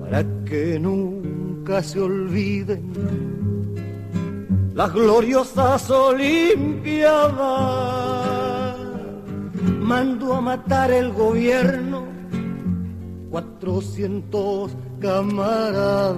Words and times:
para 0.00 0.24
que 0.44 0.78
nunca 0.78 1.82
se 1.82 2.00
olviden 2.00 2.92
las 4.74 4.92
gloriosas 4.92 5.90
Olimpiadas. 5.90 7.36
Mando 9.80 10.34
a 10.34 10.40
matar 10.40 10.90
el 10.90 11.12
gobierno 11.12 12.06
cuatrocientos 13.30 14.76
camaradas. 15.00 16.16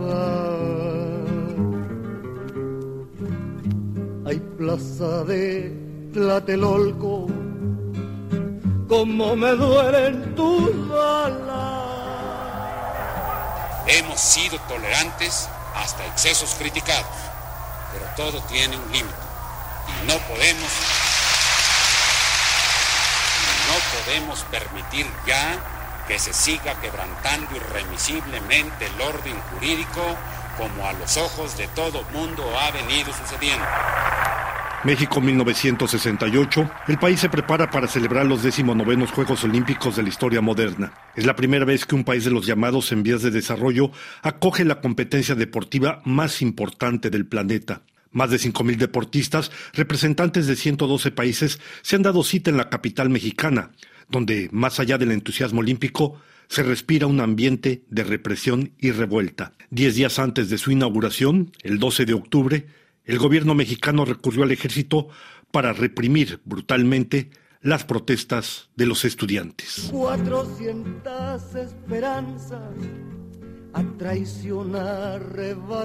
Hay 4.25 4.41
plaza 4.57 5.25
de 5.25 5.73
Tlatelolco, 6.13 7.27
como 8.87 9.35
me 9.35 9.51
duelen 9.53 10.35
tus 10.35 10.89
balas. 10.89 11.48
Hemos 13.89 14.21
sido 14.21 14.59
tolerantes 14.69 15.49
hasta 15.75 16.05
excesos 16.07 16.55
criticados, 16.59 17.07
pero 17.93 18.05
todo 18.17 18.43
tiene 18.43 18.77
un 18.77 18.93
límite 18.93 19.17
y 19.89 20.07
no 20.07 20.19
podemos 20.19 20.71
no 23.69 24.05
podemos 24.05 24.41
permitir 24.51 25.07
ya 25.27 25.59
que 26.07 26.19
se 26.19 26.35
siga 26.35 26.79
quebrantando 26.81 27.57
irremisiblemente 27.57 28.87
el 28.87 29.01
orden 29.01 29.41
jurídico 29.53 30.03
como 30.59 30.87
a 30.87 30.93
los 30.93 31.17
ojos 31.17 31.57
de 31.57 31.69
todo 31.69 32.03
mundo 32.13 32.45
ha 32.59 32.71
venido 32.71 33.13
sucediendo. 33.15 33.65
México 34.85 35.21
1968, 35.21 36.71
el 36.87 36.99
país 36.99 37.19
se 37.19 37.29
prepara 37.29 37.69
para 37.69 37.89
celebrar 37.89 38.27
los 38.27 38.45
19 38.45 39.07
Juegos 39.07 39.43
Olímpicos 39.43 39.97
de 39.97 40.05
la 40.05 40.09
historia 40.09 40.41
moderna. 40.41 40.93
Es 41.17 41.27
la 41.27 41.35
primera 41.35 41.65
vez 41.65 41.85
que 41.85 41.97
un 41.97 42.05
país 42.05 42.25
de 42.25 42.31
los 42.31 42.47
llamados 42.47 42.93
en 42.93 43.03
vías 43.03 43.23
de 43.23 43.33
desarrollo 43.33 43.91
acoge 44.23 44.65
la 44.65 44.81
competencia 44.81 45.35
deportiva 45.35 46.01
más 46.05 46.43
importante 46.43 47.11
del 47.11 47.27
planeta. 47.27 47.83
Más 48.13 48.31
de 48.31 48.37
5.000 48.37 48.77
deportistas, 48.77 49.51
representantes 49.73 50.47
de 50.47 50.55
112 50.55 51.11
países, 51.11 51.59
se 51.83 51.97
han 51.97 52.03
dado 52.03 52.23
cita 52.23 52.51
en 52.51 52.57
la 52.57 52.71
capital 52.71 53.11
mexicana, 53.11 53.73
donde, 54.09 54.49
más 54.53 54.79
allá 54.79 54.97
del 54.97 55.11
entusiasmo 55.11 55.59
olímpico, 55.59 56.21
se 56.47 56.63
respira 56.63 57.09
un 57.09 57.21
ambiente 57.21 57.83
de 57.91 58.05
represión 58.05 58.71
y 58.79 58.93
revuelta. 58.93 59.55
Diez 59.71 59.97
días 59.97 60.21
antes 60.21 60.49
de 60.51 60.57
su 60.57 60.71
inauguración, 60.71 61.51
el 61.65 61.81
12 61.81 62.07
de 62.07 62.15
octubre, 62.15 62.67
el 63.09 63.19
gobierno 63.19 63.57
mexicano 63.57 64.05
recurrió 64.05 64.45
al 64.45 64.53
ejército 64.53 65.09
para 65.51 65.73
reprimir 65.73 66.41
brutalmente 66.45 67.31
las 67.63 67.83
protestas 67.85 68.69
de 68.77 68.87
los 68.87 69.05
estudiantes. 69.05 69.89
400 69.91 71.55
esperanzas 71.57 72.61
a 73.73 73.83
traición 73.97 74.77
arrebatada. 74.77 75.83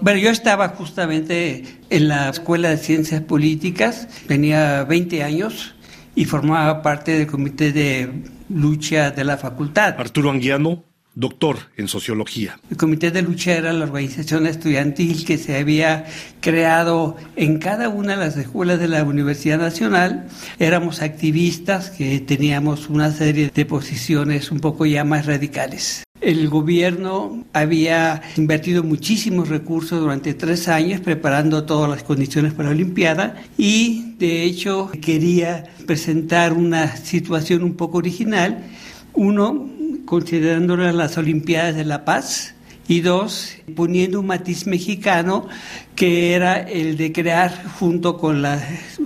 Bueno, 0.00 0.20
yo 0.20 0.30
estaba 0.30 0.68
justamente 0.68 1.64
en 1.90 2.08
la 2.08 2.30
Escuela 2.30 2.70
de 2.70 2.76
Ciencias 2.76 3.20
Políticas, 3.22 4.08
tenía 4.26 4.84
20 4.84 5.24
años 5.24 5.74
y 6.14 6.24
formaba 6.24 6.82
parte 6.82 7.18
del 7.18 7.26
comité 7.26 7.72
de 7.72 8.22
lucha 8.48 9.10
de 9.10 9.24
la 9.24 9.36
facultad. 9.36 9.96
Arturo 9.98 10.30
Anguiano, 10.30 10.84
doctor 11.14 11.58
en 11.76 11.88
sociología. 11.88 12.58
El 12.70 12.76
Comité 12.76 13.10
de 13.10 13.22
Lucha 13.22 13.52
era 13.52 13.72
la 13.72 13.84
organización 13.84 14.46
estudiantil 14.46 15.24
que 15.24 15.38
se 15.38 15.56
había 15.56 16.06
creado 16.40 17.16
en 17.36 17.58
cada 17.58 17.88
una 17.88 18.12
de 18.12 18.24
las 18.24 18.36
escuelas 18.36 18.78
de 18.80 18.88
la 18.88 19.04
Universidad 19.04 19.58
Nacional. 19.58 20.26
Éramos 20.58 21.02
activistas 21.02 21.90
que 21.90 22.20
teníamos 22.20 22.88
una 22.88 23.12
serie 23.12 23.50
de 23.54 23.66
posiciones 23.66 24.50
un 24.50 24.60
poco 24.60 24.86
ya 24.86 25.04
más 25.04 25.26
radicales. 25.26 26.04
El 26.20 26.48
gobierno 26.48 27.44
había 27.52 28.22
invertido 28.38 28.82
muchísimos 28.82 29.50
recursos 29.50 30.00
durante 30.00 30.32
tres 30.32 30.68
años 30.68 31.00
preparando 31.00 31.64
todas 31.64 31.90
las 31.90 32.02
condiciones 32.02 32.54
para 32.54 32.70
la 32.70 32.74
Olimpiada 32.74 33.36
y 33.58 34.14
de 34.18 34.44
hecho 34.44 34.90
quería 35.02 35.64
presentar 35.86 36.54
una 36.54 36.96
situación 36.96 37.62
un 37.62 37.74
poco 37.74 37.98
original. 37.98 38.64
Uno, 39.12 39.68
considerándolas 40.04 40.94
las 40.94 41.16
Olimpiadas 41.18 41.76
de 41.76 41.84
la 41.84 42.04
Paz 42.04 42.54
y 42.86 43.00
dos, 43.00 43.56
poniendo 43.74 44.20
un 44.20 44.26
matiz 44.26 44.66
mexicano 44.66 45.48
que 45.96 46.34
era 46.34 46.56
el 46.60 46.96
de 46.96 47.12
crear 47.12 47.64
junto 47.78 48.18
con 48.18 48.42
la 48.42 48.58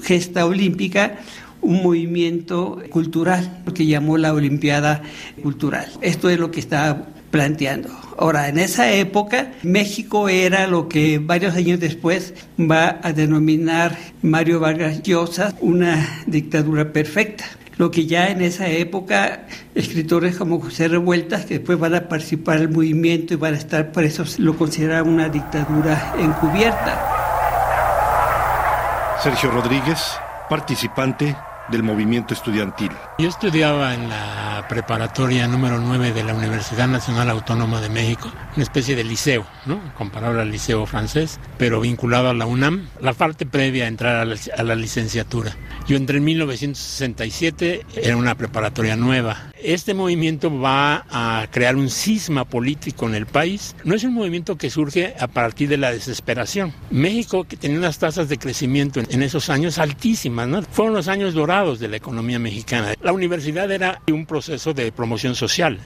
gesta 0.02 0.46
olímpica 0.46 1.18
un 1.60 1.82
movimiento 1.82 2.80
cultural 2.90 3.62
que 3.74 3.86
llamó 3.86 4.16
la 4.16 4.32
Olimpiada 4.32 5.02
Cultural. 5.42 5.86
Esto 6.00 6.30
es 6.30 6.38
lo 6.38 6.50
que 6.50 6.60
está 6.60 7.06
planteando. 7.30 7.90
Ahora, 8.16 8.48
en 8.48 8.58
esa 8.58 8.90
época, 8.92 9.52
México 9.62 10.28
era 10.28 10.66
lo 10.66 10.88
que 10.88 11.18
varios 11.18 11.54
años 11.54 11.78
después 11.78 12.34
va 12.58 13.00
a 13.02 13.12
denominar 13.12 13.96
Mario 14.22 14.60
Vargas 14.60 15.02
Llosa 15.02 15.54
una 15.60 16.22
dictadura 16.26 16.92
perfecta. 16.92 17.44
Lo 17.78 17.90
que 17.92 18.06
ya 18.06 18.28
en 18.28 18.42
esa 18.42 18.66
época, 18.68 19.46
escritores 19.74 20.36
como 20.36 20.60
José 20.60 20.88
Revueltas, 20.88 21.46
que 21.46 21.58
después 21.58 21.78
van 21.78 21.94
a 21.94 22.08
participar 22.08 22.56
en 22.56 22.62
el 22.62 22.68
movimiento 22.70 23.34
y 23.34 23.36
van 23.36 23.54
a 23.54 23.56
estar 23.56 23.92
presos, 23.92 24.38
lo 24.40 24.56
consideraban 24.56 25.12
una 25.12 25.28
dictadura 25.28 26.14
encubierta. 26.18 27.14
Sergio 29.22 29.50
Rodríguez, 29.52 30.18
participante 30.48 31.36
del 31.70 31.82
movimiento 31.82 32.34
estudiantil. 32.34 32.90
Yo 33.18 33.28
estudiaba 33.28 33.94
en 33.94 34.08
la 34.08 34.66
preparatoria 34.68 35.46
número 35.48 35.78
9 35.78 36.12
de 36.12 36.24
la 36.24 36.34
Universidad 36.34 36.88
Nacional 36.88 37.30
Autónoma 37.30 37.80
de 37.80 37.88
México, 37.88 38.30
una 38.54 38.62
especie 38.62 38.96
de 38.96 39.04
liceo, 39.04 39.46
¿no? 39.66 39.80
comparable 39.94 40.42
al 40.42 40.50
liceo 40.50 40.86
francés, 40.86 41.40
pero 41.56 41.80
vinculado 41.80 42.28
a 42.28 42.34
la 42.34 42.46
UNAM, 42.46 42.88
la 43.00 43.12
parte 43.12 43.46
previa 43.46 43.84
a 43.84 43.88
entrar 43.88 44.16
a 44.16 44.24
la, 44.24 44.36
a 44.56 44.62
la 44.62 44.74
licenciatura. 44.74 45.56
Yo 45.86 45.96
entré 45.96 46.18
en 46.18 46.24
1967, 46.24 47.86
era 47.96 48.16
una 48.16 48.34
preparatoria 48.34 48.96
nueva. 48.96 49.52
Este 49.62 49.92
movimiento 49.92 50.56
va 50.60 51.04
a 51.10 51.46
crear 51.50 51.76
un 51.76 51.90
cisma 51.90 52.44
político 52.44 53.06
en 53.06 53.14
el 53.14 53.26
país. 53.26 53.74
No 53.84 53.94
es 53.94 54.04
un 54.04 54.14
movimiento 54.14 54.56
que 54.56 54.70
surge 54.70 55.14
a 55.18 55.26
partir 55.26 55.68
de 55.68 55.76
la 55.76 55.90
desesperación. 55.90 56.72
México, 56.90 57.44
tenía 57.44 57.78
unas 57.78 57.98
tasas 57.98 58.28
de 58.28 58.38
crecimiento 58.38 59.00
en 59.00 59.22
esos 59.22 59.50
años 59.50 59.78
altísimas, 59.78 60.48
fueron 60.70 60.94
los 60.94 61.08
años 61.08 61.34
dorados 61.34 61.80
de 61.80 61.88
la 61.88 61.96
economía 61.96 62.38
mexicana. 62.38 62.94
La 63.02 63.12
universidad 63.12 63.70
era 63.70 64.00
un 64.10 64.26
proceso 64.26 64.74
de 64.74 64.92
promoción 64.92 65.34
social. 65.34 65.78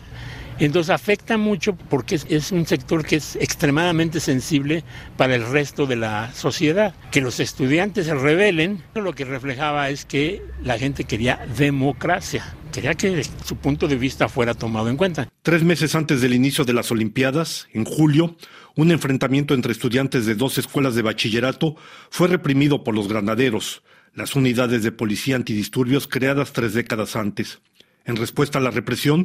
Entonces 0.59 0.91
afecta 0.91 1.37
mucho 1.37 1.75
porque 1.75 2.21
es, 2.29 2.53
un 2.53 2.67
sector 2.67 3.05
que 3.05 3.17
es 3.17 3.37
extremadamente 3.37 4.21
sensible 4.21 4.85
para 5.17 5.35
el 5.35 5.47
resto 5.47 5.87
de 5.87 5.97
la 5.97 6.33
sociedad. 6.33 6.95
Que 7.11 7.21
los 7.21 7.41
estudiantes 7.41 8.07
se 8.07 8.15
rebelen, 8.15 8.83
lo 8.95 9.15
que 9.15 9.25
reflejaba 9.25 9.91
es 9.91 10.05
que 10.05 10.43
la 10.63 10.79
gente 10.79 11.05
quería 11.05 11.45
democracia. 11.57 12.55
Quería 12.73 12.95
que 12.95 13.23
su 13.45 13.57
punto 13.57 13.87
de 13.87 13.97
vista 13.97 14.29
fuera 14.29 14.55
tomado 14.55 14.89
en 14.89 14.97
cuenta. 14.97 15.29
Tres 15.43 15.63
meses 15.63 15.95
antes 15.95 16.23
del 16.23 16.33
inicio 16.33 16.65
de 16.65 16.73
las 16.73 16.91
Olimpiadas, 16.91 17.69
en 17.73 17.85
julio, 17.85 18.37
un 18.77 18.91
enfrentamiento 18.91 19.53
entre 19.53 19.73
estudiantes 19.73 20.25
de 20.25 20.35
dos 20.35 20.57
escuelas 20.57 20.95
de 20.95 21.03
bachillerato 21.03 21.77
fue 22.11 22.29
reprimido 22.29 22.83
por 22.83 22.95
los 22.95 23.09
granaderos, 23.09 23.83
las 24.15 24.35
unidades 24.35 24.83
de 24.83 24.93
policía 24.93 25.37
antidisturbios 25.37 26.09
creadas 26.09 26.53
tres 26.53 26.73
décadas 26.73 27.17
antes. 27.17 27.61
En 28.05 28.17
respuesta 28.17 28.59
a 28.59 28.63
la 28.63 28.71
represión, 28.71 29.25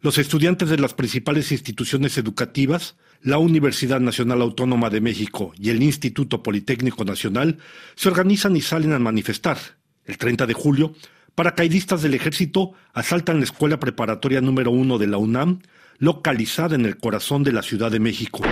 los 0.00 0.18
estudiantes 0.18 0.68
de 0.68 0.78
las 0.78 0.94
principales 0.94 1.52
instituciones 1.52 2.18
educativas, 2.18 2.96
la 3.22 3.38
Universidad 3.38 4.00
Nacional 4.00 4.42
Autónoma 4.42 4.90
de 4.90 5.00
México 5.00 5.52
y 5.58 5.70
el 5.70 5.82
Instituto 5.82 6.42
Politécnico 6.42 7.04
Nacional, 7.04 7.58
se 7.94 8.08
organizan 8.08 8.56
y 8.56 8.60
salen 8.60 8.92
a 8.92 8.98
manifestar. 8.98 9.58
El 10.04 10.18
30 10.18 10.46
de 10.46 10.54
julio, 10.54 10.94
paracaidistas 11.34 12.02
del 12.02 12.14
ejército 12.14 12.72
asaltan 12.92 13.38
la 13.38 13.44
escuela 13.44 13.80
preparatoria 13.80 14.40
número 14.40 14.70
uno 14.70 14.98
de 14.98 15.06
la 15.06 15.18
UNAM, 15.18 15.60
localizada 15.98 16.74
en 16.74 16.84
el 16.84 16.98
corazón 16.98 17.42
de 17.42 17.52
la 17.52 17.62
Ciudad 17.62 17.90
de 17.90 18.00
México, 18.00 18.42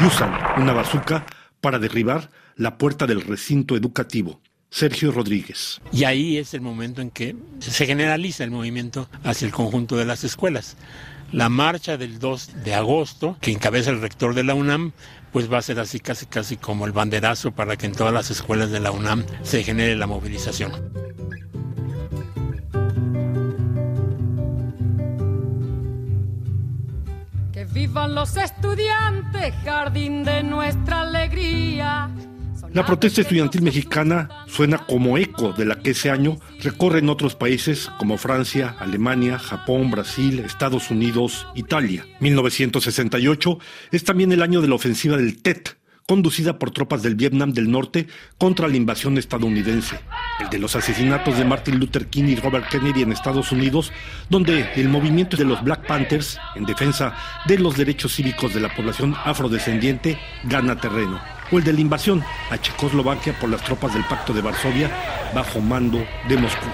y 0.00 0.06
usan 0.06 0.32
una 0.56 0.72
bazuca 0.72 1.26
para 1.60 1.78
derribar 1.78 2.30
la 2.56 2.78
puerta 2.78 3.06
del 3.06 3.22
recinto 3.22 3.76
educativo. 3.76 4.40
Sergio 4.72 5.12
Rodríguez. 5.12 5.82
Y 5.92 6.04
ahí 6.04 6.38
es 6.38 6.54
el 6.54 6.62
momento 6.62 7.02
en 7.02 7.10
que 7.10 7.36
se 7.60 7.84
generaliza 7.84 8.42
el 8.42 8.50
movimiento 8.50 9.06
hacia 9.22 9.44
el 9.44 9.52
conjunto 9.52 9.96
de 9.96 10.06
las 10.06 10.24
escuelas. 10.24 10.78
La 11.30 11.50
marcha 11.50 11.98
del 11.98 12.18
2 12.18 12.64
de 12.64 12.74
agosto, 12.74 13.36
que 13.42 13.52
encabeza 13.52 13.90
el 13.90 14.00
rector 14.00 14.34
de 14.34 14.44
la 14.44 14.54
UNAM, 14.54 14.92
pues 15.30 15.52
va 15.52 15.58
a 15.58 15.62
ser 15.62 15.78
así 15.78 16.00
casi 16.00 16.24
casi 16.24 16.56
como 16.56 16.86
el 16.86 16.92
banderazo 16.92 17.52
para 17.52 17.76
que 17.76 17.84
en 17.84 17.92
todas 17.92 18.14
las 18.14 18.30
escuelas 18.30 18.70
de 18.70 18.80
la 18.80 18.92
UNAM 18.92 19.26
se 19.42 19.62
genere 19.62 19.94
la 19.94 20.06
movilización. 20.06 20.72
Que 27.52 27.66
vivan 27.66 28.14
los 28.14 28.38
estudiantes, 28.38 29.54
jardín 29.64 30.24
de 30.24 30.42
nuestra 30.42 31.02
alegría 31.02 32.10
La 32.74 32.86
protesta 32.86 33.20
estudiantil 33.20 33.60
mexicana 33.60 34.30
suena 34.46 34.78
como 34.78 35.18
eco 35.18 35.52
de 35.52 35.66
la 35.66 35.80
que 35.80 35.90
ese 35.90 36.10
año 36.10 36.38
recorre 36.58 37.00
en 37.00 37.10
otros 37.10 37.34
países 37.34 37.90
como 37.98 38.16
Francia, 38.16 38.74
Alemania, 38.78 39.38
Japón, 39.38 39.90
Brasil, 39.90 40.38
Estados 40.40 40.90
Unidos, 40.90 41.46
Italia. 41.54 42.06
1968 42.20 43.58
es 43.90 44.04
también 44.04 44.32
el 44.32 44.40
año 44.40 44.62
de 44.62 44.68
la 44.68 44.76
ofensiva 44.76 45.18
del 45.18 45.42
TET, 45.42 45.76
conducida 46.06 46.58
por 46.58 46.70
tropas 46.70 47.02
del 47.02 47.14
Vietnam 47.14 47.52
del 47.52 47.70
Norte 47.70 48.06
contra 48.38 48.68
la 48.68 48.76
invasión 48.78 49.18
estadounidense, 49.18 50.00
el 50.40 50.48
de 50.48 50.58
los 50.58 50.74
asesinatos 50.74 51.36
de 51.36 51.44
Martin 51.44 51.78
Luther 51.78 52.06
King 52.06 52.24
y 52.24 52.36
Robert 52.36 52.70
Kennedy 52.70 53.02
en 53.02 53.12
Estados 53.12 53.52
Unidos, 53.52 53.92
donde 54.30 54.72
el 54.76 54.88
movimiento 54.88 55.36
de 55.36 55.44
los 55.44 55.62
Black 55.62 55.86
Panthers, 55.86 56.38
en 56.56 56.64
defensa 56.64 57.14
de 57.46 57.58
los 57.58 57.76
derechos 57.76 58.14
cívicos 58.14 58.54
de 58.54 58.60
la 58.60 58.74
población 58.74 59.14
afrodescendiente, 59.24 60.18
gana 60.44 60.80
terreno, 60.80 61.20
o 61.52 61.58
el 61.58 61.64
de 61.64 61.72
la 61.72 61.80
invasión 61.80 62.24
a 62.50 62.58
Checoslovaquia 62.58 63.38
por 63.38 63.50
las 63.50 63.62
tropas 63.62 63.94
del 63.94 64.04
Pacto 64.04 64.32
de 64.32 64.40
Varsovia 64.40 64.90
bajo 65.34 65.60
mando 65.60 66.04
de 66.28 66.36
Moscú. 66.36 66.66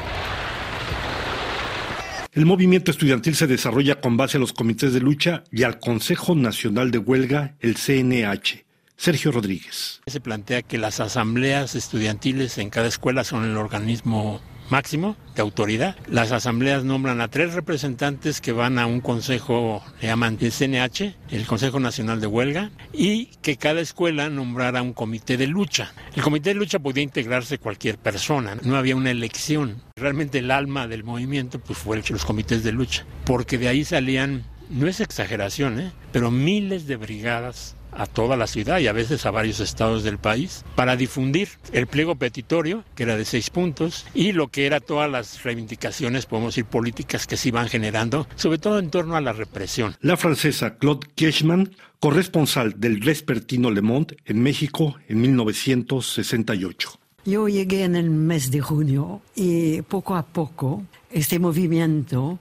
El 2.33 2.47
movimiento 2.47 2.91
estudiantil 2.91 3.35
se 3.35 3.49
desarrolla 3.49 4.01
con 4.01 4.17
base 4.17 4.37
a 4.37 4.41
los 4.41 4.53
comités 4.53 4.93
de 4.93 5.01
lucha 5.01 5.43
y 5.51 5.65
al 5.65 5.81
Consejo 5.81 6.37
Nacional 6.37 6.91
de 6.93 6.99
Huelga, 6.99 7.57
el 7.59 7.75
CNH, 7.75 8.65
Sergio 8.97 9.33
Rodríguez. 9.33 10.01
Se 10.07 10.21
plantea 10.21 10.63
que 10.63 10.79
las 10.79 11.01
asambleas 11.01 11.75
estudiantiles 11.75 12.59
en 12.59 12.71
cada 12.71 12.87
escuela 12.87 13.25
son 13.25 13.45
el 13.45 13.57
organismo 13.57 14.41
máximo 14.71 15.17
de 15.35 15.43
autoridad. 15.43 15.97
Las 16.09 16.33
asambleas 16.33 16.85
nombran 16.85 17.21
a 17.21 17.29
tres 17.29 17.55
representantes 17.55 18.41
que 18.41 18.53
van 18.53 18.79
a 18.79 18.87
un 18.87 19.01
consejo, 19.01 19.83
le 20.01 20.09
llaman 20.09 20.39
el 20.41 20.53
CNH, 20.53 21.15
el 21.31 21.47
Consejo 21.47 21.81
Nacional 21.81 22.21
de 22.21 22.27
Huelga, 22.27 22.71
y 22.93 23.27
que 23.43 23.57
cada 23.57 23.81
escuela 23.81 24.29
nombrara 24.29 24.83
un 24.83 24.93
comité 24.93 25.37
de 25.37 25.47
lucha. 25.47 25.93
El 26.15 26.23
comité 26.23 26.51
de 26.51 26.55
lucha 26.57 26.79
podía 26.79 27.03
integrarse 27.03 27.59
cualquier 27.59 27.99
persona, 27.99 28.57
no 28.63 28.77
había 28.77 28.97
una 28.97 29.11
elección. 29.11 29.83
Realmente 29.97 30.39
el 30.39 30.51
alma 30.51 30.87
del 30.87 31.05
movimiento 31.05 31.59
pues 31.59 31.79
fue 31.79 32.03
los 32.09 32.25
comités 32.25 32.63
de 32.63 32.73
lucha, 32.73 33.05
porque 33.25 33.59
de 33.59 33.69
ahí 33.69 33.85
salían, 33.85 34.45
no 34.71 34.87
es 34.87 35.01
exageración, 35.01 35.81
¿eh? 35.81 35.93
pero 36.13 36.31
miles 36.31 36.87
de 36.87 36.97
brigadas 36.97 37.77
a 37.93 38.07
toda 38.07 38.37
la 38.37 38.47
ciudad 38.47 38.79
y 38.79 38.87
a 38.87 38.93
veces 38.93 39.27
a 39.27 39.31
varios 39.31 39.61
estados 39.61 40.03
del 40.03 40.19
país 40.19 40.65
para 40.75 40.97
difundir 40.97 41.49
el 41.73 41.87
pliego 41.87 42.17
petitorio, 42.17 42.85
que 42.95 43.03
era 43.05 43.17
de 43.17 43.25
seis 43.25 43.51
puntos, 43.51 44.07
y 44.15 44.33
lo 44.33 44.49
que 44.49 44.67
era 44.67 44.81
todas 44.81 45.11
las 45.11 45.43
reivindicaciones, 45.43 46.27
podemos 46.27 46.55
decir, 46.55 46.65
políticas 46.65 47.27
que 47.27 47.37
se 47.37 47.49
iban 47.49 47.69
generando, 47.69 48.27
sobre 48.37 48.59
todo 48.59 48.79
en 48.79 48.91
torno 48.91 49.17
a 49.17 49.21
la 49.21 49.33
represión. 49.33 49.97
La 50.01 50.17
francesa 50.17 50.77
Claude 50.77 51.07
Kirchmann, 51.15 51.75
corresponsal 52.01 52.79
del 52.79 53.01
Vespertino 53.01 53.71
Le 53.71 53.83
Monde 53.83 54.17
en 54.25 54.43
México 54.43 54.97
en 55.09 55.21
1968. 55.21 56.91
Yo 57.25 57.49
llegué 57.49 57.85
en 57.85 57.97
el 57.97 58.11
mes 58.11 58.51
de 58.51 58.61
junio 58.61 59.21
y 59.35 59.83
poco 59.83 60.17
a 60.17 60.23
poco 60.23 60.85
este 61.11 61.39
movimiento 61.39 62.39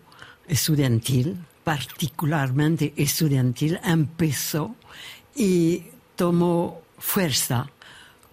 estudiantil, 0.48 1.38
particularmente 1.64 2.94
estudiantil, 2.96 3.80
empezó 3.84 4.77
y 5.38 5.84
tomó 6.16 6.82
fuerza 6.98 7.70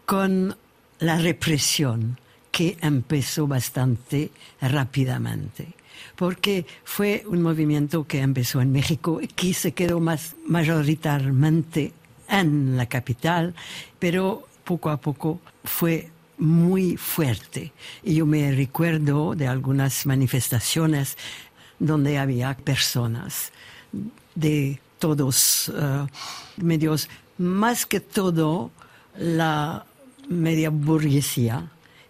con 0.06 0.56
la 0.98 1.18
represión 1.18 2.18
que 2.50 2.78
empezó 2.80 3.46
bastante 3.46 4.30
rápidamente, 4.60 5.74
porque 6.16 6.66
fue 6.84 7.24
un 7.26 7.42
movimiento 7.42 8.06
que 8.06 8.20
empezó 8.20 8.60
en 8.62 8.72
México 8.72 9.20
y 9.20 9.28
que 9.28 9.52
se 9.52 9.72
quedó 9.72 10.00
más 10.00 10.34
mayoritariamente 10.46 11.92
en 12.28 12.76
la 12.76 12.86
capital, 12.86 13.54
pero 13.98 14.48
poco 14.64 14.88
a 14.88 14.96
poco 14.96 15.40
fue 15.62 16.10
muy 16.38 16.96
fuerte. 16.96 17.72
Y 18.02 18.14
yo 18.16 18.26
me 18.26 18.50
recuerdo 18.52 19.34
de 19.34 19.46
algunas 19.46 20.06
manifestaciones 20.06 21.18
donde 21.78 22.18
había 22.18 22.56
personas 22.56 23.52
de 24.34 24.80
todos 25.04 25.68
uh, 25.68 26.06
medios, 26.56 27.10
más 27.36 27.84
que 27.84 28.00
todo 28.00 28.70
la 29.18 29.84
media 30.30 30.70
burguesía 30.70 31.68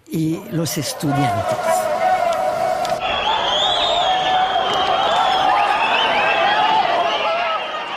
y 0.08 0.38
los 0.52 0.78
estudiantes. 0.78 1.58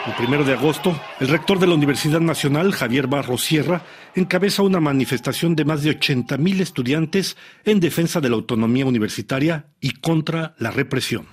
El 0.08 0.14
primero 0.16 0.44
de 0.44 0.54
agosto, 0.54 1.00
el 1.20 1.28
rector 1.28 1.60
de 1.60 1.68
la 1.68 1.76
Universidad 1.76 2.20
Nacional, 2.20 2.74
Javier 2.74 3.06
Barro 3.06 3.38
Sierra, 3.38 3.84
encabeza 4.16 4.64
una 4.64 4.80
manifestación 4.80 5.56
de 5.56 5.64
más 5.64 5.84
de 5.84 5.92
80.000 5.92 6.60
estudiantes 6.60 7.38
en 7.66 7.80
defensa 7.80 8.20
de 8.20 8.30
la 8.30 8.36
autonomía 8.36 8.88
universitaria 8.88 9.68
y 9.80 9.92
contra 9.92 10.56
la 10.58 10.72
represión. 10.72 11.28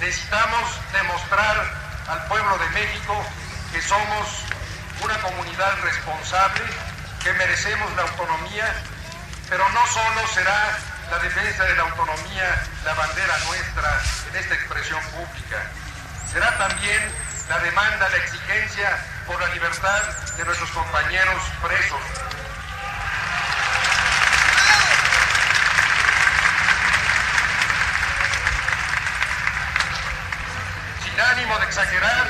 Necesitamos 0.00 0.64
demostrar 0.92 1.93
al 2.08 2.24
pueblo 2.26 2.58
de 2.58 2.68
México 2.70 3.24
que 3.72 3.80
somos 3.82 4.44
una 5.02 5.18
comunidad 5.20 5.78
responsable, 5.82 6.62
que 7.22 7.32
merecemos 7.34 7.92
la 7.96 8.02
autonomía, 8.02 8.74
pero 9.48 9.68
no 9.70 9.86
solo 9.86 10.26
será 10.32 10.78
la 11.10 11.18
defensa 11.18 11.64
de 11.64 11.76
la 11.76 11.82
autonomía 11.82 12.64
la 12.84 12.94
bandera 12.94 13.38
nuestra 13.46 14.00
en 14.30 14.36
esta 14.36 14.54
expresión 14.54 15.00
pública, 15.12 15.62
será 16.32 16.56
también 16.58 17.00
la 17.48 17.58
demanda, 17.58 18.08
la 18.08 18.16
exigencia 18.16 18.98
por 19.26 19.40
la 19.40 19.48
libertad 19.48 20.02
de 20.36 20.44
nuestros 20.44 20.70
compañeros 20.70 21.42
presos. 21.62 22.00
Ánimo 31.34 31.58
de 31.58 31.64
exagerar, 31.66 32.26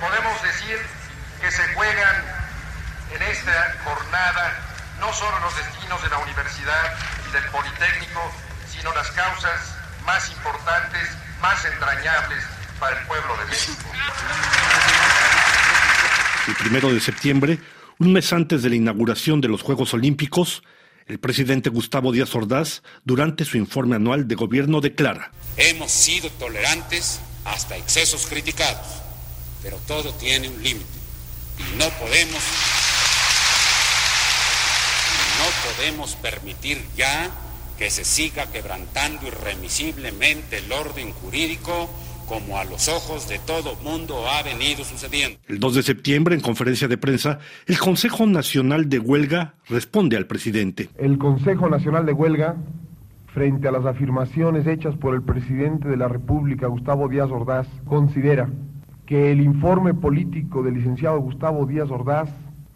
podemos 0.00 0.42
decir 0.42 0.78
que 1.42 1.50
se 1.50 1.62
juegan 1.74 2.16
en 3.14 3.22
esta 3.22 3.76
jornada 3.84 4.96
no 4.98 5.12
solo 5.12 5.38
los 5.40 5.54
destinos 5.56 6.02
de 6.02 6.08
la 6.08 6.18
universidad 6.18 6.94
y 7.28 7.32
del 7.32 7.44
Politécnico, 7.50 8.32
sino 8.70 8.94
las 8.94 9.10
causas 9.10 9.74
más 10.06 10.30
importantes, 10.30 11.08
más 11.42 11.62
entrañables 11.66 12.42
para 12.78 12.98
el 12.98 13.06
pueblo 13.06 13.36
de 13.36 13.44
México. 13.44 13.84
El 16.48 16.54
primero 16.54 16.92
de 16.94 17.00
septiembre, 17.00 17.58
un 17.98 18.12
mes 18.14 18.32
antes 18.32 18.62
de 18.62 18.70
la 18.70 18.76
inauguración 18.76 19.42
de 19.42 19.48
los 19.48 19.60
Juegos 19.60 19.92
Olímpicos, 19.92 20.62
el 21.06 21.20
presidente 21.20 21.68
Gustavo 21.68 22.10
Díaz 22.10 22.34
Ordaz, 22.34 22.82
durante 23.04 23.44
su 23.44 23.58
informe 23.58 23.96
anual 23.96 24.26
de 24.28 24.34
gobierno, 24.34 24.80
declara: 24.80 25.30
Hemos 25.58 25.90
sido 25.90 26.30
tolerantes 26.30 27.20
hasta 27.44 27.76
excesos 27.76 28.26
criticados, 28.26 28.86
pero 29.62 29.78
todo 29.86 30.12
tiene 30.14 30.48
un 30.48 30.62
límite 30.62 31.00
y 31.58 31.76
no 31.76 31.88
podemos 31.90 32.42
no 35.38 35.74
podemos 35.74 36.14
permitir 36.16 36.82
ya 36.96 37.30
que 37.78 37.90
se 37.90 38.04
siga 38.04 38.50
quebrantando 38.52 39.26
irremisiblemente 39.26 40.58
el 40.58 40.70
orden 40.70 41.12
jurídico 41.12 41.88
como 42.28 42.58
a 42.58 42.64
los 42.64 42.88
ojos 42.88 43.28
de 43.28 43.40
todo 43.40 43.74
mundo 43.82 44.28
ha 44.28 44.42
venido 44.44 44.84
sucediendo. 44.84 45.38
El 45.48 45.58
2 45.58 45.74
de 45.74 45.82
septiembre, 45.82 46.34
en 46.36 46.40
conferencia 46.40 46.86
de 46.86 46.96
prensa, 46.96 47.40
el 47.66 47.78
Consejo 47.78 48.24
Nacional 48.24 48.88
de 48.88 49.00
Huelga 49.00 49.54
responde 49.68 50.16
al 50.16 50.26
presidente. 50.26 50.90
El 50.96 51.18
Consejo 51.18 51.68
Nacional 51.68 52.06
de 52.06 52.12
Huelga 52.12 52.54
frente 53.32 53.68
a 53.68 53.72
las 53.72 53.86
afirmaciones 53.86 54.66
hechas 54.66 54.96
por 54.96 55.14
el 55.14 55.22
presidente 55.22 55.88
de 55.88 55.96
la 55.96 56.08
República, 56.08 56.66
Gustavo 56.66 57.08
Díaz 57.08 57.30
Ordaz, 57.30 57.68
considera 57.86 58.48
que 59.06 59.30
el 59.30 59.40
informe 59.40 59.94
político 59.94 60.62
del 60.62 60.74
licenciado 60.74 61.20
Gustavo 61.20 61.66
Díaz 61.66 61.90
Ordaz 61.90 62.28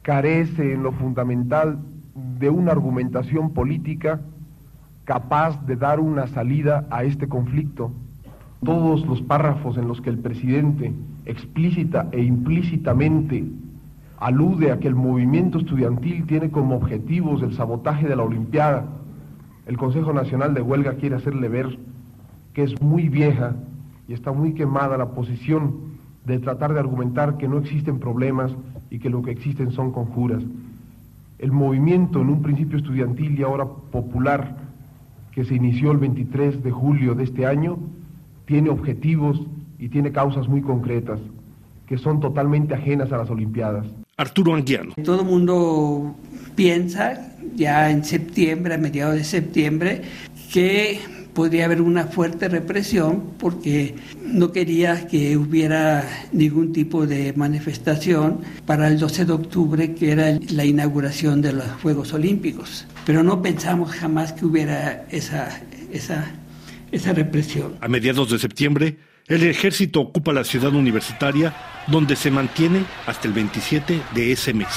carece 0.02 0.73
en 0.73 0.82
lo 0.82 0.92
fundamental 0.92 1.78
de 2.38 2.50
una 2.50 2.73
argumentación 2.73 3.52
política 3.52 4.20
capaz 5.04 5.64
de 5.66 5.76
dar 5.76 6.00
una 6.00 6.26
salida 6.28 6.87
a 6.90 7.04
este 7.04 7.28
conflicto. 7.28 7.90
Todos 8.64 9.04
los 9.06 9.23
párrafos 9.23 9.76
en 9.76 9.88
los 9.88 10.00
que 10.00 10.11
el 10.11 10.18
presidente 10.18 10.92
explícita 11.26 12.08
e 12.12 12.23
implícitamente 12.23 13.44
alude 14.18 14.70
a 14.70 14.78
que 14.78 14.88
el 14.88 14.94
movimiento 14.94 15.58
estudiantil 15.58 16.25
tiene 16.26 16.50
como 16.50 16.76
objetivos 16.76 17.42
el 17.42 17.54
sabotaje 17.54 18.08
de 18.08 18.16
la 18.16 18.23
Olimpiada, 18.23 18.84
el 19.66 19.76
Consejo 19.76 20.12
Nacional 20.12 20.54
de 20.54 20.62
Huelga 20.62 20.94
quiere 20.94 21.16
hacerle 21.16 21.49
ver 21.49 21.78
que 22.52 22.62
es 22.62 22.80
muy 22.80 23.09
vieja 23.09 23.56
y 24.09 24.12
está 24.12 24.33
muy 24.33 24.54
quemada 24.54 24.97
la 24.97 25.11
posición 25.11 25.94
de 26.25 26.38
tratar 26.38 26.75
de 26.75 26.80
argumentar 26.80 27.37
que 27.37 27.49
no 27.49 27.59
existen 27.59 27.99
problemas 27.99 28.52
y 28.90 28.99
que 28.99 29.11
lo 29.11 29.23
que 29.23 29.30
existen 29.30 29.73
son 29.73 29.92
conjuras. 29.92 30.42
El 31.38 31.52
movimiento 31.52 32.21
en 32.21 32.28
un 32.28 32.42
principio 32.42 32.78
estudiantil 32.78 33.38
y 33.38 33.42
ahora 33.42 33.64
popular 33.64 34.56
que 35.33 35.44
se 35.44 35.54
inició 35.54 35.90
el 35.90 35.99
23 35.99 36.62
de 36.62 36.71
julio 36.71 37.14
de 37.14 37.25
este 37.25 37.47
año 37.47 37.78
tiene 38.47 38.71
objetivos 38.71 39.40
y 39.78 39.88
tiene 39.88 40.12
causas 40.12 40.49
muy 40.49 40.62
concretas 40.62 41.18
que 41.87 41.99
son 41.99 42.21
totalmente 42.21 42.75
ajenas 42.75 43.12
a 43.12 43.18
las 43.18 43.28
Olimpiadas. 43.30 43.87
Arturo 44.16 44.54
Anguiano. 44.54 44.92
Todo 45.04 45.21
el 45.21 45.26
mundo 45.26 46.14
piensa 46.54 47.33
ya 47.54 47.90
en 47.90 48.04
septiembre, 48.04 48.74
a 48.74 48.78
mediados 48.78 49.16
de 49.16 49.24
septiembre, 49.24 50.02
que 50.52 51.00
podría 51.34 51.66
haber 51.66 51.82
una 51.82 52.04
fuerte 52.04 52.48
represión 52.48 53.34
porque 53.38 53.96
no 54.24 54.52
quería 54.52 55.06
que 55.06 55.36
hubiera 55.36 56.08
ningún 56.32 56.72
tipo 56.72 57.06
de 57.06 57.32
manifestación 57.34 58.40
para 58.64 58.88
el 58.88 58.98
12 58.98 59.24
de 59.26 59.32
octubre, 59.32 59.94
que 59.94 60.12
era 60.12 60.38
la 60.50 60.64
inauguración 60.64 61.42
de 61.42 61.52
los 61.52 61.66
Juegos 61.82 62.12
Olímpicos. 62.12 62.86
Pero 63.04 63.22
no 63.22 63.42
pensamos 63.42 63.90
jamás 63.90 64.32
que 64.32 64.46
hubiera 64.46 65.06
esa, 65.10 65.60
esa, 65.92 66.30
esa 66.92 67.12
represión. 67.12 67.74
A 67.80 67.88
mediados 67.88 68.30
de 68.30 68.38
septiembre, 68.38 68.96
el 69.26 69.42
ejército 69.42 70.00
ocupa 70.00 70.32
la 70.32 70.44
ciudad 70.44 70.74
universitaria, 70.74 71.54
donde 71.88 72.14
se 72.16 72.30
mantiene 72.30 72.84
hasta 73.06 73.26
el 73.26 73.34
27 73.34 74.00
de 74.14 74.32
ese 74.32 74.54
mes. 74.54 74.68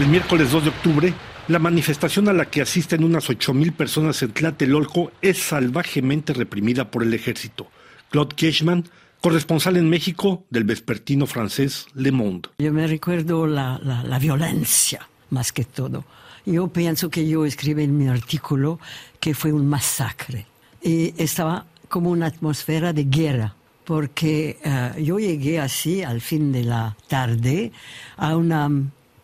El 0.00 0.08
miércoles 0.08 0.50
2 0.50 0.64
de 0.64 0.70
octubre, 0.70 1.14
la 1.48 1.58
manifestación 1.58 2.26
a 2.30 2.32
la 2.32 2.46
que 2.46 2.62
asisten 2.62 3.04
unas 3.04 3.28
8.000 3.28 3.74
personas 3.74 4.22
en 4.22 4.32
Tlatelolco 4.32 5.12
es 5.20 5.42
salvajemente 5.42 6.32
reprimida 6.32 6.90
por 6.90 7.02
el 7.02 7.12
ejército. 7.12 7.66
Claude 8.08 8.34
Keshman, 8.34 8.88
corresponsal 9.20 9.76
en 9.76 9.90
México 9.90 10.46
del 10.48 10.64
vespertino 10.64 11.26
francés 11.26 11.86
Le 11.92 12.12
Monde. 12.12 12.48
Yo 12.60 12.72
me 12.72 12.86
recuerdo 12.86 13.46
la, 13.46 13.78
la, 13.78 14.18
violencia, 14.18 15.06
más 15.28 15.52
que 15.52 15.66
todo. 15.66 16.06
Yo 16.46 16.68
pienso 16.68 17.10
que 17.10 17.28
yo 17.28 17.44
escribí 17.44 17.82
en 17.84 17.98
mi 17.98 18.08
artículo 18.08 18.80
que 19.20 19.34
fue 19.34 19.52
un 19.52 19.66
masacre. 19.66 20.46
Y 20.82 21.12
estaba 21.22 21.66
como 21.90 22.08
una 22.08 22.24
atmósfera 22.24 22.94
de 22.94 23.04
guerra 23.04 23.54
porque 23.84 24.58
eh, 24.64 25.02
yo 25.02 25.18
llegué 25.18 25.60
así 25.60 26.02
al 26.02 26.22
fin 26.22 26.52
de 26.52 26.64
la 26.64 26.96
tarde 27.06 27.70
a 28.16 28.34
una 28.34 28.70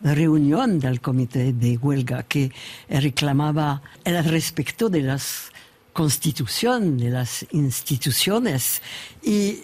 reunión 0.01 0.79
del 0.79 1.01
comité 1.01 1.53
de 1.53 1.77
huelga 1.77 2.23
que 2.23 2.53
reclamaba 2.89 3.83
el 4.05 4.23
respeto 4.25 4.89
de 4.89 5.03
las 5.03 5.51
constitución, 5.97 6.99
de 6.99 7.09
las 7.09 7.47
instituciones. 7.53 8.83
Y 9.23 9.61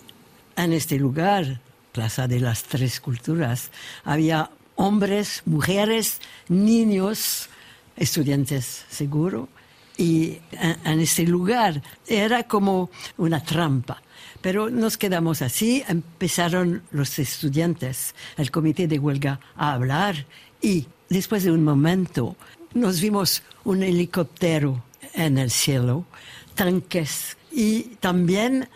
en 0.56 0.72
este 0.72 0.96
lugar, 0.96 1.60
Plaza 1.92 2.26
de 2.26 2.40
las 2.40 2.62
Tres 2.62 3.00
Culturas, 3.00 3.70
había 4.02 4.50
hombres, 4.76 5.42
mujeres, 5.44 6.20
niños, 6.48 7.50
estudiantes 7.96 8.86
seguro. 8.88 9.50
Y 9.96 10.38
en 10.52 11.00
este 11.00 11.24
lugar. 11.24 11.82
Era 12.06 12.44
como 12.44 12.90
una 13.18 13.42
trampa. 13.42 14.02
Pero 14.40 14.70
nos 14.70 14.96
quedamos 14.96 15.40
así, 15.42 15.84
empezaron 15.86 16.82
los 16.90 17.18
estudiantes, 17.18 18.14
el 18.36 18.50
comité 18.50 18.88
de 18.88 18.98
huelga, 18.98 19.38
a 19.56 19.74
hablar 19.74 20.26
y 20.60 20.86
después 21.08 21.44
de 21.44 21.52
un 21.52 21.64
momento 21.64 22.36
nos 22.74 23.00
vimos 23.00 23.42
un 23.64 23.82
helicóptero 23.82 24.82
en 25.14 25.38
el 25.38 25.50
cielo, 25.50 26.06
tanques 26.54 27.36
y 27.52 27.82
también 28.00 28.68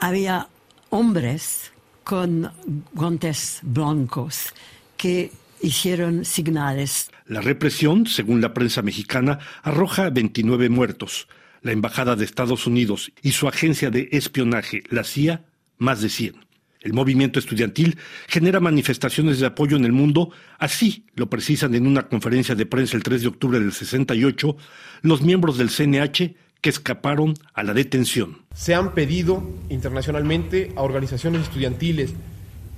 había 0.00 0.48
hombres 0.90 1.72
con 2.04 2.50
guantes 2.92 3.60
blancos 3.62 4.52
que 4.96 5.30
hicieron 5.62 6.24
señales. 6.24 7.10
La 7.26 7.40
represión, 7.40 8.06
según 8.06 8.40
la 8.40 8.52
prensa 8.52 8.82
mexicana, 8.82 9.38
arroja 9.62 10.10
29 10.10 10.68
muertos 10.68 11.28
la 11.62 11.72
Embajada 11.72 12.16
de 12.16 12.24
Estados 12.24 12.66
Unidos 12.66 13.12
y 13.22 13.32
su 13.32 13.48
agencia 13.48 13.90
de 13.90 14.08
espionaje, 14.12 14.82
la 14.90 15.04
CIA, 15.04 15.44
más 15.78 16.00
de 16.02 16.08
100. 16.08 16.44
El 16.80 16.92
movimiento 16.92 17.38
estudiantil 17.38 17.96
genera 18.26 18.58
manifestaciones 18.58 19.38
de 19.38 19.46
apoyo 19.46 19.76
en 19.76 19.84
el 19.84 19.92
mundo, 19.92 20.32
así 20.58 21.06
lo 21.14 21.30
precisan 21.30 21.76
en 21.76 21.86
una 21.86 22.08
conferencia 22.08 22.56
de 22.56 22.66
prensa 22.66 22.96
el 22.96 23.04
3 23.04 23.22
de 23.22 23.28
octubre 23.28 23.60
del 23.60 23.72
68 23.72 24.56
los 25.02 25.22
miembros 25.22 25.58
del 25.58 25.70
CNH 25.70 26.34
que 26.60 26.70
escaparon 26.70 27.34
a 27.54 27.62
la 27.62 27.72
detención. 27.72 28.42
Se 28.54 28.74
han 28.74 28.94
pedido 28.94 29.48
internacionalmente 29.68 30.72
a 30.74 30.82
organizaciones 30.82 31.42
estudiantiles 31.42 32.14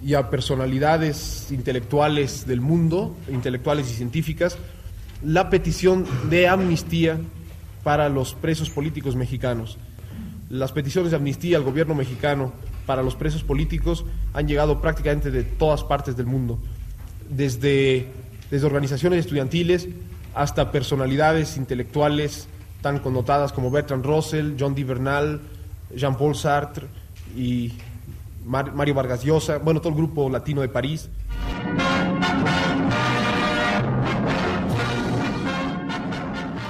y 0.05 0.15
a 0.15 0.29
personalidades 0.29 1.51
intelectuales 1.51 2.47
del 2.47 2.61
mundo, 2.61 3.17
intelectuales 3.29 3.91
y 3.91 3.95
científicas, 3.95 4.59
la 5.23 5.49
petición 5.49 6.05
de 6.29 6.47
amnistía 6.47 7.19
para 7.83 8.11
los 8.11 8.35
presos 8.35 8.69
políticos 8.69 9.17
mexicanos. 9.17 9.79
Las 10.51 10.73
peticiones 10.73 11.11
de 11.11 11.17
amnistía 11.17 11.57
al 11.57 11.63
gobierno 11.63 11.95
mexicano 11.95 12.53
para 12.85 13.03
los 13.03 13.17
presos 13.17 13.45
políticos 13.45 14.05
han 14.35 14.47
llegado 14.47 14.83
prácticamente 14.83 15.31
de 15.31 15.43
todas 15.43 15.83
partes 15.85 16.17
del 16.19 16.27
mundo, 16.27 16.59
desde, 17.31 18.07
desde 18.51 18.67
organizaciones 18.67 19.21
estudiantiles 19.21 19.89
hasta 20.35 20.71
personalidades 20.71 21.57
intelectuales 21.57 22.47
tan 22.83 22.99
connotadas 22.99 23.55
como 23.55 23.71
Bertrand 23.71 24.05
Russell, 24.05 24.57
John 24.61 24.75
D. 24.75 24.85
Jean-Paul 25.97 26.35
Sartre 26.35 26.89
y 27.35 27.73
Mario 28.45 28.95
Vargas 28.95 29.25
Llosa, 29.25 29.59
bueno, 29.59 29.81
todo 29.81 29.91
el 29.91 29.97
grupo 29.97 30.29
latino 30.29 30.61
de 30.61 30.69
París. 30.69 31.11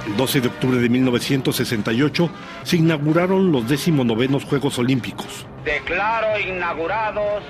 El 0.07 0.17
12 0.17 0.41
de 0.41 0.47
octubre 0.47 0.79
de 0.79 0.89
1968 0.89 2.29
se 2.63 2.77
inauguraron 2.77 3.51
los 3.51 3.67
19 3.67 4.39
Juegos 4.43 4.79
Olímpicos. 4.79 5.45
Declaro 5.65 6.39
inaugurados 6.39 7.43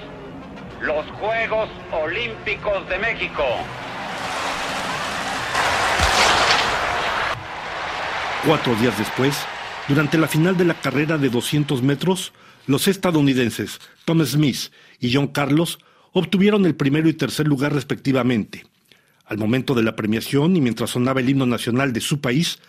los 0.81 1.05
Juegos 1.19 1.69
Olímpicos 1.91 2.87
de 2.89 2.99
México. 2.99 3.43
Cuatro 8.45 8.75
días 8.75 8.97
después, 8.97 9.35
durante 9.87 10.17
la 10.17 10.27
final 10.27 10.55
de 10.55 10.65
la 10.65 10.75
carrera 10.75 11.17
de 11.17 11.29
200 11.29 11.81
metros, 11.81 12.31
los 12.67 12.87
estadounidenses 12.87 13.79
Tom 14.05 14.23
Smith 14.25 14.71
y 14.99 15.13
John 15.13 15.27
Carlos 15.27 15.79
obtuvieron 16.13 16.65
el 16.65 16.75
primero 16.75 17.09
y 17.09 17.13
tercer 17.13 17.47
lugar 17.47 17.73
respectivamente. 17.73 18.65
Al 19.25 19.37
momento 19.37 19.73
de 19.73 19.83
la 19.83 19.95
premiación 19.95 20.55
y 20.55 20.61
mientras 20.61 20.91
sonaba 20.91 21.19
el 21.19 21.29
himno 21.29 21.45
nacional 21.45 21.93
de 21.93 22.01
su 22.01 22.21
país, 22.21 22.59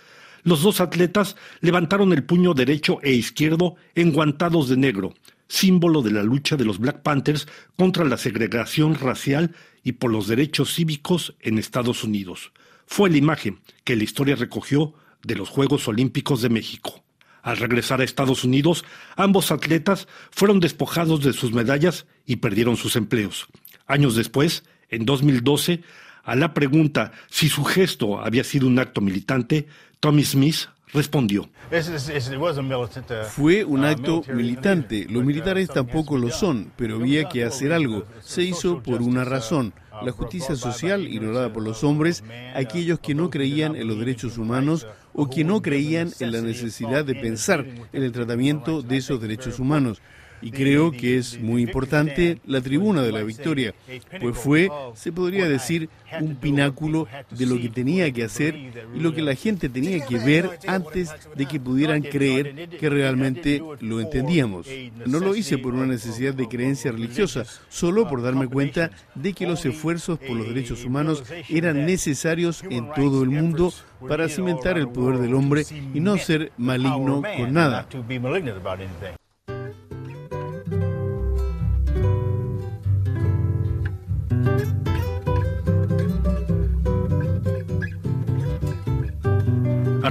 los 0.42 0.62
dos 0.62 0.80
atletas 0.80 1.36
levantaron 1.60 2.12
el 2.12 2.24
puño 2.24 2.54
derecho 2.54 2.98
e 3.02 3.12
izquierdo 3.12 3.76
enguantados 3.94 4.68
de 4.68 4.76
negro, 4.76 5.14
símbolo 5.48 6.02
de 6.02 6.12
la 6.12 6.22
lucha 6.22 6.56
de 6.56 6.64
los 6.64 6.78
Black 6.78 7.02
Panthers 7.02 7.46
contra 7.76 8.04
la 8.04 8.16
segregación 8.16 8.94
racial 8.94 9.54
y 9.82 9.92
por 9.92 10.10
los 10.10 10.28
derechos 10.28 10.74
cívicos 10.74 11.34
en 11.40 11.58
Estados 11.58 12.04
Unidos. 12.04 12.52
Fue 12.86 13.10
la 13.10 13.16
imagen 13.16 13.60
que 13.84 13.96
la 13.96 14.04
historia 14.04 14.36
recogió 14.36 14.94
de 15.22 15.36
los 15.36 15.48
Juegos 15.48 15.88
Olímpicos 15.88 16.42
de 16.42 16.48
México. 16.48 17.05
Al 17.46 17.58
regresar 17.58 18.00
a 18.00 18.04
Estados 18.04 18.42
Unidos, 18.42 18.84
ambos 19.14 19.52
atletas 19.52 20.08
fueron 20.32 20.58
despojados 20.58 21.22
de 21.22 21.32
sus 21.32 21.52
medallas 21.52 22.06
y 22.26 22.36
perdieron 22.36 22.76
sus 22.76 22.96
empleos. 22.96 23.46
Años 23.86 24.16
después, 24.16 24.64
en 24.88 25.06
2012, 25.06 25.80
a 26.24 26.34
la 26.34 26.54
pregunta 26.54 27.12
si 27.30 27.48
su 27.48 27.62
gesto 27.62 28.18
había 28.18 28.42
sido 28.42 28.66
un 28.66 28.80
acto 28.80 29.00
militante, 29.00 29.68
Tommy 30.00 30.24
Smith 30.24 30.66
respondió. 30.92 31.48
Uh, 31.70 33.24
Fue 33.30 33.62
un 33.62 33.84
uh, 33.84 33.86
acto 33.86 34.24
militante. 34.34 35.06
Los 35.08 35.24
militares 35.24 35.68
tampoco 35.68 36.18
lo 36.18 36.30
son, 36.30 36.72
pero 36.76 36.96
había 36.96 37.28
que 37.28 37.44
hacer 37.44 37.72
algo. 37.72 38.06
Se 38.22 38.42
hizo 38.42 38.82
por 38.82 39.02
una 39.02 39.22
uh, 39.22 39.24
razón. 39.24 39.72
La 40.02 40.10
justicia 40.10 40.56
social 40.56 41.06
ignorada 41.06 41.52
por 41.52 41.62
los 41.62 41.84
hombres, 41.84 42.24
aquellos 42.54 42.98
que 42.98 43.14
no 43.14 43.30
creían 43.30 43.76
en 43.76 43.86
los 43.86 43.98
derechos 43.98 44.36
humanos 44.36 44.86
o 45.16 45.28
que 45.28 45.44
no 45.44 45.62
creían 45.62 46.12
en 46.20 46.32
la 46.32 46.42
necesidad 46.42 47.04
de 47.04 47.14
pensar 47.14 47.66
en 47.92 48.02
el 48.02 48.12
tratamiento 48.12 48.82
de 48.82 48.98
esos 48.98 49.20
derechos 49.20 49.58
humanos. 49.58 50.00
Y 50.42 50.50
creo 50.50 50.90
que 50.90 51.18
es 51.18 51.40
muy 51.40 51.62
importante 51.62 52.38
la 52.46 52.60
tribuna 52.60 53.02
de 53.02 53.12
la 53.12 53.22
victoria, 53.22 53.74
pues 54.20 54.36
fue, 54.36 54.70
se 54.94 55.12
podría 55.12 55.48
decir, 55.48 55.88
un 56.20 56.36
pináculo 56.36 57.08
de 57.30 57.46
lo 57.46 57.60
que 57.60 57.68
tenía 57.68 58.10
que 58.12 58.24
hacer 58.24 58.54
y 58.54 59.00
lo 59.00 59.14
que 59.14 59.22
la 59.22 59.34
gente 59.34 59.68
tenía 59.68 60.04
que 60.06 60.18
ver 60.18 60.58
antes 60.66 61.12
de 61.34 61.46
que 61.46 61.60
pudieran 61.60 62.02
creer 62.02 62.68
que 62.78 62.90
realmente 62.90 63.62
lo 63.80 64.00
entendíamos. 64.00 64.66
No 65.04 65.20
lo 65.20 65.34
hice 65.34 65.58
por 65.58 65.74
una 65.74 65.86
necesidad 65.86 66.34
de 66.34 66.48
creencia 66.48 66.92
religiosa, 66.92 67.44
solo 67.68 68.08
por 68.08 68.22
darme 68.22 68.48
cuenta 68.48 68.90
de 69.14 69.32
que 69.32 69.46
los 69.46 69.64
esfuerzos 69.64 70.18
por 70.18 70.36
los 70.36 70.48
derechos 70.48 70.84
humanos 70.84 71.24
eran 71.48 71.86
necesarios 71.86 72.62
en 72.68 72.90
todo 72.94 73.22
el 73.22 73.30
mundo 73.30 73.72
para 74.08 74.28
cimentar 74.28 74.78
el 74.78 74.88
poder 74.88 75.18
del 75.18 75.34
hombre 75.34 75.64
y 75.94 76.00
no 76.00 76.16
ser 76.18 76.52
maligno 76.56 77.22
con 77.36 77.52
nada. 77.52 77.88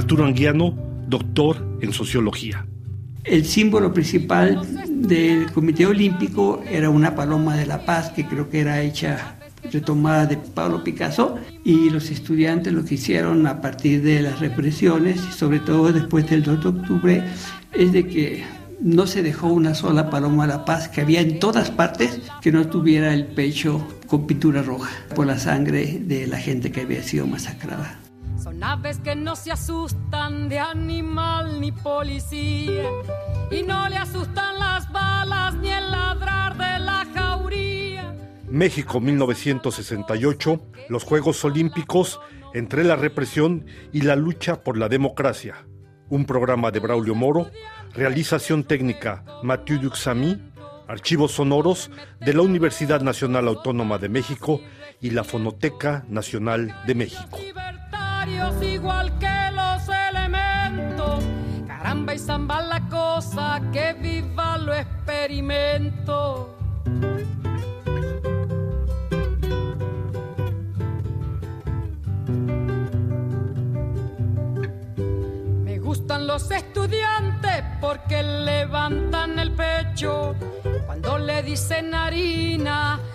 Arturo 0.06 0.26
Anguiano, 0.26 0.72
doctor 1.08 1.80
en 1.82 1.92
sociología. 1.92 2.64
El 3.24 3.44
símbolo 3.44 3.92
principal 3.92 4.62
del 4.88 5.52
Comité 5.52 5.88
Olímpico 5.88 6.62
era 6.70 6.92
una 6.92 7.16
paloma 7.16 7.58
de 7.58 7.66
la 7.66 7.84
paz 7.86 8.12
que 8.12 8.28
creo 8.28 8.48
que 8.48 8.60
era 8.60 8.84
hecha 8.84 9.36
retomada 9.74 10.28
de 10.28 10.38
Pablo 10.38 10.84
Picasso 10.84 11.40
y 11.64 11.90
los 11.90 12.12
estudiantes 12.12 12.72
lo 12.72 12.86
que 12.86 12.94
hicieron 12.94 13.48
a 13.48 13.62
partir 13.62 14.04
de 14.04 14.22
las 14.22 14.40
represiones 14.40 15.20
y 15.28 15.32
sobre 15.32 15.60
todo 15.60 15.92
después 15.92 16.30
del 16.30 16.44
2 16.44 16.62
de 16.62 16.70
octubre 16.70 17.24
es 17.74 17.92
de 17.92 18.08
que 18.08 18.44
no 18.82 19.08
se 19.08 19.24
dejó 19.24 19.48
una 19.48 19.74
sola 19.74 20.12
paloma 20.12 20.44
a 20.44 20.48
la 20.48 20.66
paz 20.66 20.88
que 20.88 21.02
había 21.02 21.22
en 21.22 21.40
todas 21.40 21.72
partes 21.72 22.22
que 22.44 22.52
no 22.52 22.68
tuviera 22.68 23.12
el 23.12 23.26
pecho 23.26 23.84
con 24.06 24.28
pintura 24.28 24.62
roja 24.62 24.92
por 25.16 25.26
la 25.26 25.40
sangre 25.40 26.00
de 26.00 26.28
la 26.28 26.38
gente 26.38 26.72
que 26.72 26.82
había 26.82 27.02
sido 27.02 27.26
masacrada. 27.26 28.05
Son 28.46 28.64
aves 28.64 29.00
que 29.00 29.16
no 29.16 29.36
se 29.36 29.52
asustan 29.52 30.50
de 30.50 30.60
animal 30.60 31.60
ni 31.60 31.72
policía 31.72 32.84
y 33.50 33.64
no 33.64 33.90
le 33.90 33.98
asustan 33.98 34.60
las 34.60 34.92
balas 34.92 35.56
ni 35.56 35.72
el 35.72 35.90
ladrar 35.90 36.56
de 36.56 36.86
la 36.86 37.08
jauría. 37.16 38.14
México 38.48 39.00
1968, 39.00 40.62
los 40.90 41.04
Juegos 41.04 41.44
Olímpicos 41.44 42.20
entre 42.54 42.84
la 42.84 42.96
represión 42.96 43.66
y 43.92 44.02
la 44.02 44.16
lucha 44.16 44.64
por 44.64 44.78
la 44.78 44.90
democracia. 44.90 45.66
Un 46.10 46.26
programa 46.26 46.70
de 46.70 46.82
Braulio 46.82 47.16
Moro, 47.16 47.50
realización 47.96 48.64
técnica 48.64 49.26
Mathieu 49.42 49.80
Duxamy, 49.80 50.40
archivos 50.88 51.32
sonoros 51.32 51.90
de 52.20 52.36
la 52.36 52.44
Universidad 52.44 53.02
Nacional 53.02 53.48
Autónoma 53.48 53.98
de 53.98 54.10
México 54.10 54.62
y 55.02 55.10
la 55.10 55.24
Fonoteca 55.24 56.06
Nacional 56.10 56.80
de 56.86 56.94
México. 56.94 57.40
Igual 58.62 59.18
que 59.18 59.52
los 59.52 59.90
elementos, 60.10 61.24
caramba 61.66 62.14
y 62.14 62.20
zamba 62.20 62.62
la 62.62 62.82
cosa, 62.90 63.62
que 63.72 63.94
viva 63.94 64.58
lo 64.58 64.74
experimento. 64.74 66.56
Me 75.64 75.80
gustan 75.80 76.28
los 76.28 76.52
estudiantes 76.52 77.64
porque 77.82 78.22
levantan 78.22 79.40
el 79.40 79.52
pecho 79.52 80.36
cuando 80.86 81.18
le 81.18 81.42
dicen 81.44 81.94
harina, 81.94 83.00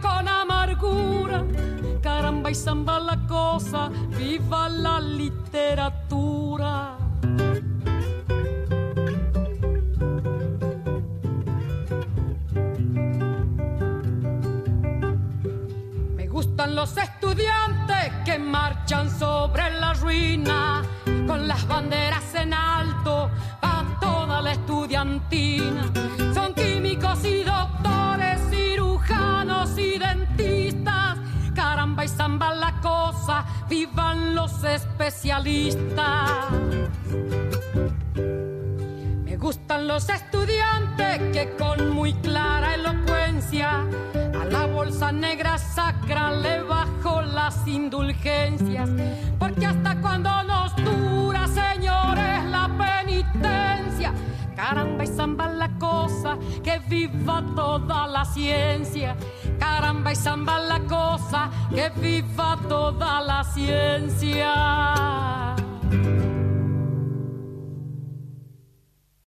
con 0.00 0.28
amargura. 0.28 1.44
Caramba 2.02 2.50
y 2.50 2.54
zamba 2.54 3.00
la 3.00 3.16
cosa, 3.26 3.90
viva 4.16 4.68
la 4.68 5.00
literatura. 5.00 6.96
Me 16.16 16.26
gustan 16.28 16.74
los 16.74 16.96
estudiantes 16.96 18.12
que 18.24 18.38
marchan 18.38 19.10
sobre 19.10 19.70
la 19.70 19.92
ruina 19.94 20.82
con 21.26 21.46
las 21.48 21.66
banderas 21.66 22.34
en 22.34 22.54
alto 22.54 23.30
a 23.62 23.84
toda 24.00 24.40
la 24.40 24.52
estudiantina. 24.52 26.07
Vivan 33.68 34.34
los 34.34 34.64
especialistas. 34.64 36.30
Me 39.24 39.36
gustan 39.36 39.86
los 39.86 40.08
estudiantes 40.08 41.18
que 41.32 41.54
con 41.58 41.90
muy 41.90 42.14
clara 42.14 42.74
elocuencia 42.74 43.84
a 44.40 44.44
la 44.46 44.66
bolsa 44.66 45.12
negra 45.12 45.58
sacra 45.58 46.32
le 46.32 46.62
bajo 46.62 47.22
las 47.22 47.66
indulgencias. 47.66 48.88
Porque 49.38 49.66
hasta 49.66 50.00
cuando 50.00 50.42
nos 50.44 50.74
dura, 50.76 51.46
señores, 51.46 52.44
la 52.46 52.70
penitencia. 52.78 53.87
Caramba 54.58 55.04
y 55.04 55.06
zamba 55.06 55.46
la 55.46 55.68
cosa, 55.78 56.36
que 56.64 56.80
viva 56.88 57.44
toda 57.54 58.08
la 58.08 58.24
ciencia. 58.24 59.14
Caramba 59.56 60.10
y 60.10 60.16
zamba 60.16 60.58
la 60.58 60.80
cosa, 60.80 61.48
que 61.72 61.88
viva 61.90 62.58
toda 62.68 63.20
la 63.20 63.44
ciencia. 63.44 64.48